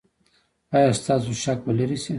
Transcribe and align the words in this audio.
ایا 0.75 0.91
ستاسو 0.99 1.31
شک 1.43 1.59
به 1.65 1.71
لرې 1.77 1.97
شي؟ 2.03 2.09